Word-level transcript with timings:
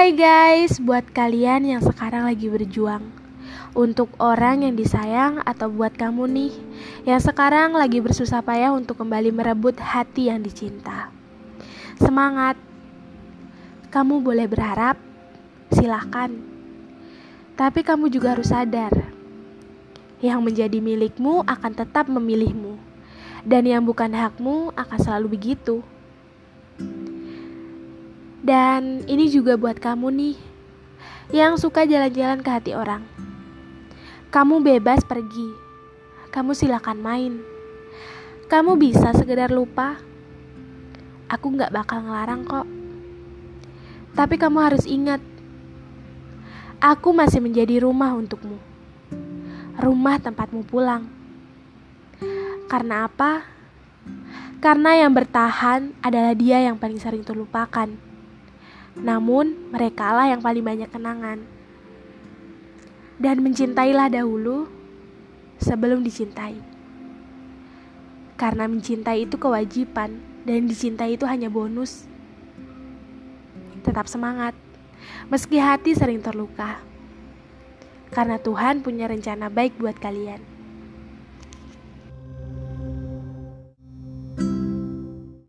Hai 0.00 0.16
guys, 0.16 0.80
buat 0.80 1.04
kalian 1.12 1.76
yang 1.76 1.84
sekarang 1.84 2.24
lagi 2.24 2.48
berjuang. 2.48 3.04
Untuk 3.76 4.08
orang 4.16 4.64
yang 4.64 4.72
disayang 4.72 5.44
atau 5.44 5.68
buat 5.68 5.92
kamu 5.92 6.24
nih 6.24 6.54
Yang 7.04 7.28
sekarang 7.28 7.76
lagi 7.76 8.00
bersusah 8.00 8.40
payah 8.40 8.72
untuk 8.72 8.96
kembali 8.96 9.28
merebut 9.28 9.76
hati 9.76 10.32
yang 10.32 10.40
dicinta. 10.40 11.12
Semangat. 12.00 12.56
Kamu 13.92 14.24
boleh 14.24 14.48
berharap, 14.48 14.96
silahkan 15.68 16.32
Tapi 17.52 17.84
kamu 17.84 18.08
juga 18.08 18.32
harus 18.32 18.56
sadar 18.56 19.04
Yang 20.24 20.40
menjadi 20.40 20.80
milikmu 20.80 21.44
akan 21.44 21.76
tetap 21.76 22.08
memilihmu. 22.08 22.80
Dan 23.44 23.68
yang 23.68 23.84
bukan 23.84 24.16
hakmu 24.16 24.72
akan 24.72 24.96
selalu 24.96 25.36
begitu 25.36 25.84
dan 28.40 29.04
ini 29.04 29.28
juga 29.28 29.60
buat 29.60 29.76
kamu 29.76 30.08
nih 30.16 30.36
yang 31.30 31.60
suka 31.60 31.84
jalan-jalan 31.84 32.40
ke 32.40 32.50
hati 32.50 32.72
orang. 32.72 33.04
Kamu 34.32 34.62
bebas 34.64 35.04
pergi. 35.04 35.50
Kamu 36.30 36.54
silakan 36.54 36.98
main. 37.02 37.32
Kamu 38.48 38.78
bisa 38.80 39.12
sekedar 39.14 39.50
lupa. 39.50 39.98
Aku 41.30 41.54
gak 41.54 41.70
bakal 41.70 42.02
ngelarang 42.02 42.42
kok. 42.42 42.66
Tapi 44.10 44.34
kamu 44.34 44.58
harus 44.58 44.90
ingat, 44.90 45.22
aku 46.82 47.14
masih 47.14 47.38
menjadi 47.38 47.86
rumah 47.86 48.10
untukmu. 48.18 48.58
Rumah 49.78 50.18
tempatmu 50.18 50.66
pulang. 50.66 51.06
Karena 52.66 53.06
apa? 53.06 53.46
Karena 54.58 54.98
yang 54.98 55.14
bertahan 55.14 55.94
adalah 56.02 56.34
dia 56.34 56.58
yang 56.58 56.74
paling 56.74 56.98
sering 56.98 57.22
terlupakan. 57.22 58.09
Namun, 58.98 59.70
merekalah 59.70 60.26
yang 60.26 60.42
paling 60.42 60.64
banyak 60.64 60.90
kenangan. 60.90 61.38
Dan 63.20 63.44
mencintailah 63.44 64.10
dahulu 64.10 64.66
sebelum 65.60 66.00
dicintai. 66.00 66.56
Karena 68.40 68.64
mencintai 68.64 69.28
itu 69.28 69.36
kewajiban 69.36 70.16
dan 70.48 70.64
dicintai 70.64 71.20
itu 71.20 71.28
hanya 71.28 71.52
bonus. 71.52 72.08
Tetap 73.84 74.08
semangat, 74.08 74.56
meski 75.28 75.60
hati 75.60 75.92
sering 75.92 76.24
terluka. 76.24 76.80
Karena 78.10 78.40
Tuhan 78.40 78.80
punya 78.80 79.06
rencana 79.06 79.52
baik 79.52 79.76
buat 79.76 80.00
kalian. 80.00 80.59